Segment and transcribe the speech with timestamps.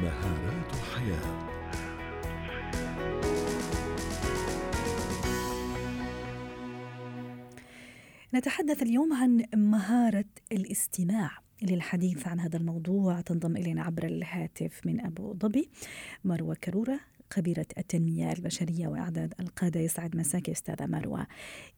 [0.00, 1.50] مهارات حياة.
[8.34, 11.30] نتحدث اليوم عن مهارة الاستماع
[11.62, 13.20] للحديث عن هذا الموضوع.
[13.20, 15.70] تنضم إلينا عبر الهاتف من أبو ظبي
[16.24, 17.00] مروة كرورة
[17.32, 21.26] خبيرة التنمية البشرية وإعداد القادة يسعد مساك أستاذة مروة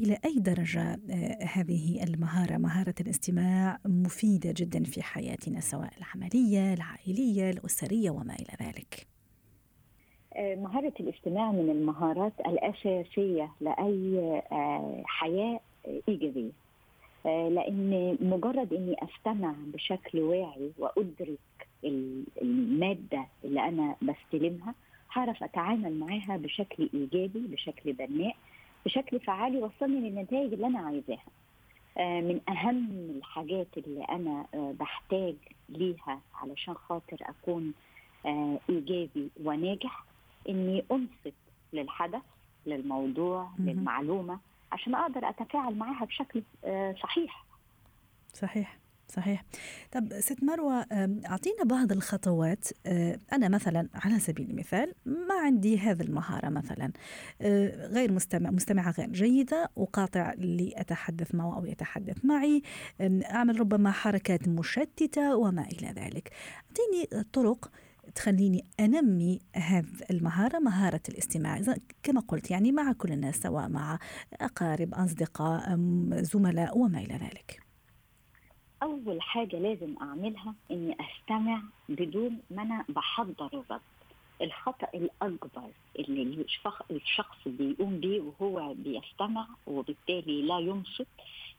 [0.00, 7.50] إلى أي درجة آه، هذه المهارة مهارة الاستماع مفيدة جدا في حياتنا سواء العملية العائلية
[7.50, 9.06] الأسرية وما إلى ذلك؟
[10.36, 14.18] آه، مهارة الاستماع من المهارات الأساسية لأي
[14.52, 15.60] آه، حياة
[16.08, 16.50] إيجابية.
[17.24, 21.38] لأن مجرد إني أستمع بشكل واعي وأدرك
[22.42, 24.74] المادة اللي أنا بستلمها
[25.14, 28.36] هعرف أتعامل معاها بشكل إيجابي بشكل بناء
[28.86, 31.24] بشكل فعال يوصلني للنتائج اللي أنا عايزاها.
[31.98, 35.34] آه، من أهم الحاجات اللي أنا آه، بحتاج
[35.68, 37.72] ليها علشان خاطر أكون
[38.26, 40.04] آه، إيجابي وناجح
[40.48, 41.34] إني أنصت
[41.72, 42.22] للحدث
[42.66, 44.38] للموضوع للمعلومة
[44.72, 46.42] عشان أقدر أتفاعل معاها بشكل
[47.02, 47.44] صحيح.
[48.32, 48.78] صحيح.
[49.08, 49.44] صحيح.
[49.92, 50.86] طب ست مروة
[51.26, 56.92] أعطينا بعض الخطوات أه، أنا مثلا على سبيل المثال ما عندي هذه المهارة مثلا
[57.40, 62.62] أه، غير مستمع مستمعة غير جيدة وقاطع اللي أتحدث معه أو يتحدث معي
[63.30, 66.32] أعمل ربما حركات مشتتة وما إلى ذلك.
[66.68, 67.70] أعطيني طرق
[68.14, 71.60] تخليني أنمي هذه المهارة مهارة الاستماع.
[72.02, 73.98] كما قلت يعني مع كل الناس سواء مع
[74.40, 75.76] أقارب أصدقاء
[76.12, 77.63] زملاء وما إلى ذلك.
[78.84, 83.80] أول حاجة لازم أعملها إني أستمع بدون ما أنا بحضر الرد.
[84.42, 86.46] الخطأ الأكبر اللي
[86.90, 91.06] الشخص بيقوم بيه وهو بيستمع وبالتالي لا ينصت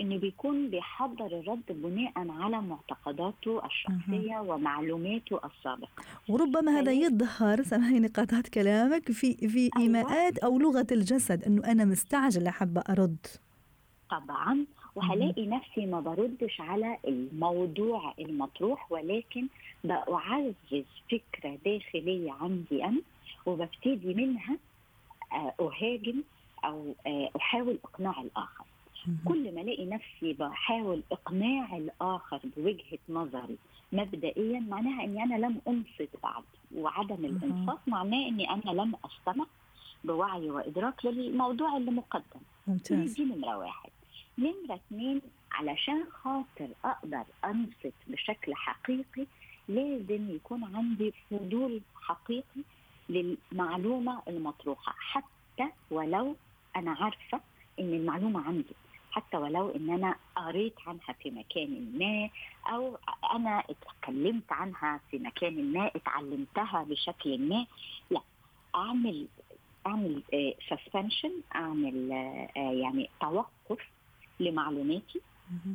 [0.00, 6.02] إنه بيكون بيحضر الرد بناء على معتقداته الشخصية ومعلوماته السابقة.
[6.28, 9.70] وربما هذا يظهر سامحيني قطعت كلامك في في أيوة.
[9.78, 13.26] إيماءات أو لغة الجسد إنه أنا مستعجلة حابة أرد.
[14.10, 14.66] طبعا.
[14.98, 19.46] وهلاقي نفسي ما بردش على الموضوع المطروح ولكن
[19.84, 23.00] بعزز فكرة داخلية عندي أنا
[23.46, 24.56] وببتدي منها
[25.32, 26.22] آه، أهاجم
[26.64, 28.64] أو آه، أحاول إقناع الآخر.
[29.24, 33.56] كل ما ألاقي نفسي بحاول إقناع الآخر بوجهة نظري
[33.92, 36.42] مبدئيا معناها إني أنا لم أنصت بعد
[36.74, 39.46] وعدم الانصات معناه إني أنا لم أستمع
[40.04, 42.40] بوعي وإدراك للموضوع اللي مقدم.
[42.66, 43.14] ممتاز.
[43.14, 43.90] دي نمره واحد
[44.38, 45.20] نمرة اثنين
[45.52, 49.26] علشان خاطر أقدر أنصت بشكل حقيقي
[49.68, 52.62] لازم يكون عندي فضول حقيقي
[53.08, 54.94] للمعلومة المطروحة.
[54.98, 56.36] حتى ولو
[56.76, 57.40] أنا عارفة
[57.80, 58.74] إن المعلومة عندي
[59.10, 62.30] حتى ولو إن أنا قريت عنها في مكان ما
[62.74, 62.98] أو
[63.34, 67.66] أنا اتكلمت عنها في مكان ما اتعلمتها بشكل ما
[68.10, 68.20] لا.
[68.74, 69.26] أعمل
[69.86, 70.22] أعمل
[70.70, 72.12] سسبنشن آه أعمل
[72.56, 73.88] آه يعني توقف
[74.40, 75.20] لمعلوماتي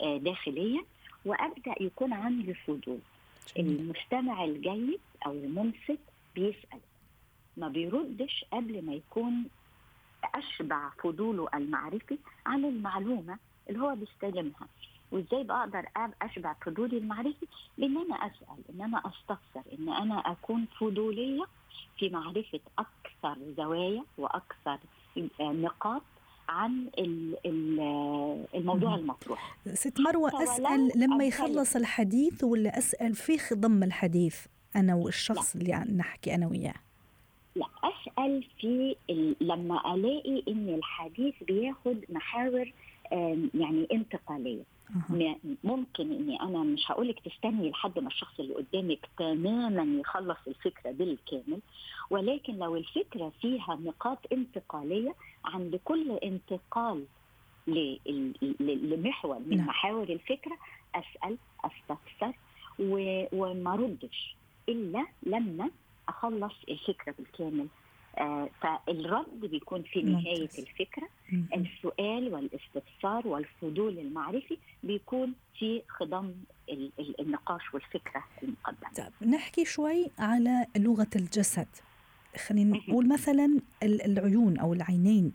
[0.00, 0.80] آه داخليا
[1.24, 2.98] وأبدأ يكون عندي فضول.
[3.58, 5.98] المستمع الجيد أو المنصت
[6.34, 6.80] بيسأل.
[7.56, 9.44] ما بيردش قبل ما يكون
[10.34, 13.38] أشبع فضوله المعرفي عن المعلومة
[13.70, 14.68] اللي هو بيستلمها.
[15.12, 15.86] وإزاي بقدر
[16.22, 17.46] أشبع فضولي المعرفي؟
[17.78, 21.44] بان أنا أسأل إن أنا أستفسر إن أنا أكون فضولية
[21.98, 24.78] في معرفة أكثر زوايا وأكثر
[25.40, 26.02] آه، نقاط
[26.48, 26.86] عن
[28.54, 28.94] الموضوع.
[28.94, 34.46] المطروح ست مروة أسأل لما يخلص الحديث ولا أسأل في خضم الحديث
[34.76, 35.62] أنا والشخص لا.
[35.62, 36.74] اللي نحكي أنا وياه
[37.56, 38.96] لا أسأل في
[39.40, 42.72] لما ألاقي إن الحديث بياخد محاور
[43.54, 44.62] يعني انتقالية
[45.10, 45.36] أه.
[45.64, 51.60] ممكن إني أنا مش هقولك تستني لحد ما الشخص اللي قدامك تماما يخلص الفكرة بالكامل
[52.10, 57.04] ولكن لو الفكرة فيها نقاط انتقالية عند كل انتقال
[58.60, 59.66] لمحور من نعم.
[59.66, 60.56] محاور الفكرة
[60.94, 62.32] أسأل أستفسر
[63.32, 64.36] وما ردش
[64.68, 65.70] إلا لما
[66.08, 67.66] أخلص الفكرة بالكامل
[68.60, 70.00] فالرد بيكون في.
[70.58, 71.46] الفكرة مم.
[71.54, 76.32] السؤال والاستفسار والفضول المعرفي بيكون في خضم
[77.20, 78.90] النقاش والفكرة المقدمة.
[78.96, 81.66] طيب نحكي شوي على لغة الجسد.
[82.46, 85.32] خلينا نقول مثلا العيون أو العينين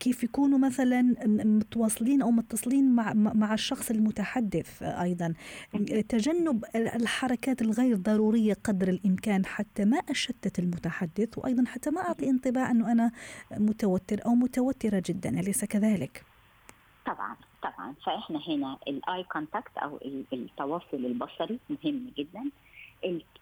[0.00, 5.34] كيف يكونوا مثلا متواصلين أو متصلين مع مع الشخص المتحدث أيضا.
[6.08, 12.70] تجنب الحركات الغير ضرورية قدر الإمكان حتى ما أشتت المتحدث وأيضا حتى ما أعطي انطباع
[12.70, 13.12] أنه أنا
[13.50, 15.40] متوتر أو متوترة جدا.
[15.40, 16.24] أليس كذلك؟
[17.06, 17.94] طبعا طبعا.
[18.06, 19.98] فإحنا هنا ال eye contact أو
[20.32, 22.50] التواصل البصري مهم جدا.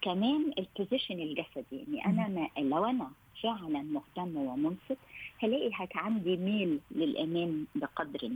[0.01, 1.85] كمان ال position الجسدي.
[1.93, 3.11] يعني أنا ما لو أنا
[3.43, 4.97] فعلا مهتم ومنصت
[5.39, 8.31] هلاقي هك عندي ميل للامام بقدر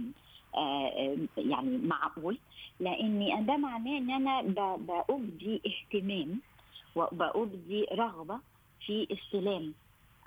[0.56, 2.38] آه يعني معقول.
[2.80, 4.42] لأني ده معناه إن أنا
[4.76, 6.42] بأبدي اهتمام
[6.96, 8.40] وبأبدي رغبة
[8.86, 9.74] في استلام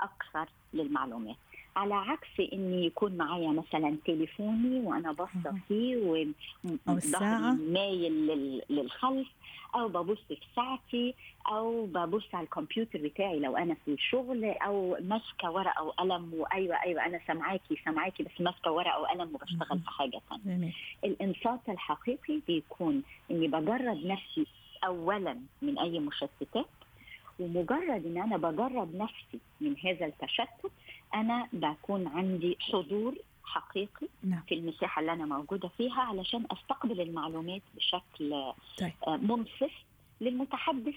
[0.01, 1.37] أكثر للمعلومات.
[1.77, 8.27] على عكس إني يكون معايا مثلا تليفوني وأنا باصة فيه وظهري مايل
[8.71, 9.29] للخلف
[9.75, 11.15] أو ببص في ساعتي
[11.49, 17.07] أو ببص على الكمبيوتر بتاعي لو أنا في الشغل أو ماسكة ورقة وقلم وايوه أيوه
[17.07, 20.73] أنا سامعاكي سامعاكي بس ماسكة ورقة وقلم وبشتغل في حاجة ثانية
[21.05, 24.47] الإنصات الحقيقي بيكون إني بجرد نفسي
[24.85, 26.67] اولا من أي مشتتات
[27.41, 30.73] ومجرد إن أنا بجرب نفسي من هذا التشتت
[31.15, 33.15] أنا بكون عندي حضور
[33.45, 34.43] حقيقي نعم.
[34.49, 38.93] في المساحة اللي أنا موجودة فيها علشان أستقبل المعلومات بشكل طيب.
[39.09, 39.73] منصف
[40.21, 40.95] للمتحدث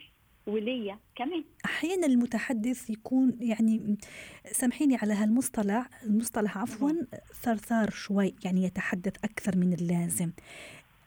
[0.47, 3.97] وليا كمان أحيانا المتحدث يكون يعني
[4.51, 6.91] سامحيني على هالمصطلح المصطلح عفوا
[7.41, 10.31] ثرثار شوي يعني يتحدث أكثر من اللازم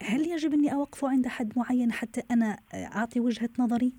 [0.02, 3.92] هل يجب أني أوقفه عند حد معين حتى أنا أعطي وجهة نظري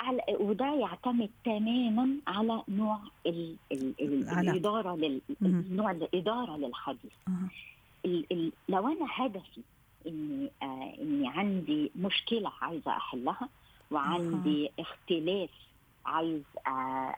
[0.00, 5.20] على وده يعتمد تماما على نوع ال ال ال الإدارة لل
[5.70, 7.12] نوع الإدارة للحديث.
[8.04, 9.60] ال ال لو أنا هدفي
[10.06, 13.48] إني آه إني عندي مشكلة عايزة أحلها
[13.90, 14.82] وعندي أه.
[14.82, 15.50] اختلاف
[16.06, 16.70] عايز آه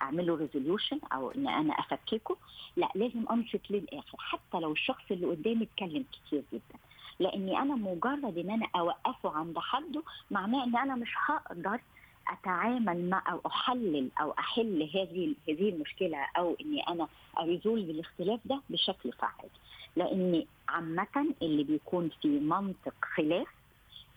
[0.03, 2.37] أعمله ريزوليوشن أو إن أنا أفككه
[2.77, 6.79] لا لازم انصت للآخر حتى لو الشخص اللي قدامي اتكلم كتير جدا.
[7.21, 11.81] لأني أنا مجرد إن أنا أوقفه عند حده معناه إن أنا مش هقدر
[12.29, 17.09] أتعامل مع أو أحلل أو أحل هذه هذه المشكلة أو إني أنا
[17.39, 19.49] اريزولف الاختلاف ده بشكل فعال
[19.97, 23.47] لاني عامة اللي بيكون في منطق خلاف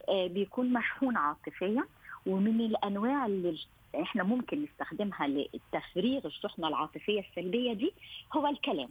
[0.10, 1.84] آه بيكون مشحون عاطفيا
[2.26, 3.58] ومن الأنواع اللي
[4.02, 7.92] إحنا ممكن نستخدمها لتفريغ الشحنة العاطفية السلبية دي
[8.34, 8.90] هو الكلام.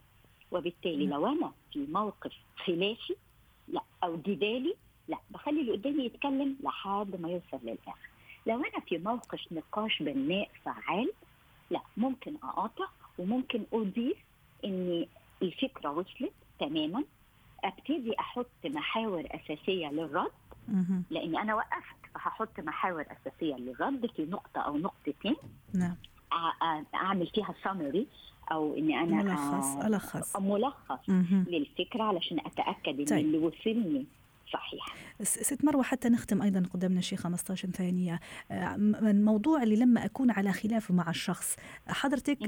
[0.52, 2.32] وبالتالي لو أنا في موقف
[2.64, 3.14] خلافي
[3.68, 4.74] لا أو جدالي
[5.08, 8.09] لا بخلي اللي قدامي يتكلم لحد ما يوصل للآخر.
[8.50, 11.12] لو أنا في موقف نقاش بناء فعال
[11.70, 12.86] لا ممكن اقاطع
[13.18, 14.16] وممكن أضيف
[14.64, 15.08] إني
[15.42, 17.04] الفكرة وصلت تماما.
[17.64, 20.30] أبتدي أحط محاور أساسية للرد.
[21.10, 25.36] لأني أنا وقفت فهحط محاور أساسية للرد في نقطة أو نقطتين.
[25.74, 25.96] نعم.
[26.94, 28.06] أعمل فيها سمري
[28.52, 30.36] أو إني أنا ملخص ألخص.
[30.36, 31.10] ملخص
[31.48, 33.18] للفكرة علشان أتأكد إن طيب.
[33.18, 34.06] اللي وصلني
[34.52, 34.94] صحيح.
[35.22, 38.20] ست مروة حتى نختم أيضا قدامنا شي 15 ثانية.
[38.50, 41.56] آه، الموضوع اللي لما أكون على خلاف مع الشخص.
[41.88, 42.38] حضرتك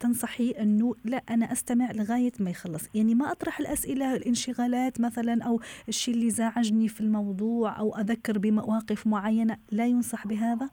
[0.00, 2.88] تنصحي أنه لا أنا أستمع لغاية ما يخلص.
[2.94, 9.06] يعني ما أطرح الأسئلة الانشغالات مثلا أو الشيء اللي زعجني في الموضوع أو أذكر بمواقف
[9.06, 9.58] معينة.
[9.70, 10.70] لا ينصح بهذا؟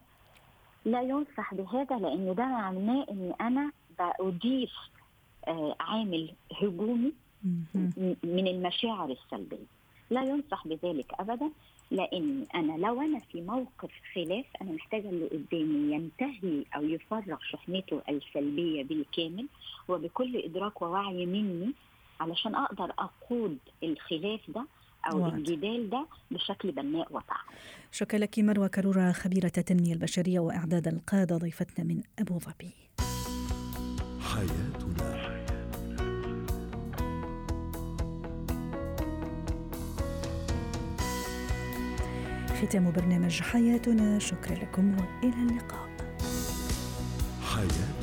[0.84, 3.72] لا ينصح بهذا لأنه ده معناه اني أنا
[4.20, 4.70] بضيف
[5.48, 7.12] آه، عامل هجومي
[8.24, 9.77] من المشاعر السلبية.
[10.10, 11.50] لا ينصح بذلك ابدا
[11.90, 18.02] لأن أنا لو أنا في موقف خلاف أنا محتاجة اللي قدامي ينتهي أو يفرغ شحنته
[18.08, 19.46] السلبية بالكامل
[19.88, 21.72] وبكل إدراك ووعي مني
[22.20, 24.66] علشان أقدر أقود الخلاف ده
[25.12, 25.34] أو واحد.
[25.34, 27.46] الجدال ده بشكل بناء وفعال.
[27.92, 32.70] شكرا لك مروة كرورة خبيرة التنمية البشرية وإعداد القادة ضيفتنا من أبو ظبي.
[34.20, 35.17] حياتنا
[42.62, 44.18] ختام برنامج حياتنا.
[44.18, 45.88] شكرا لكم وإلى اللقاء.
[47.42, 47.97] حياتنا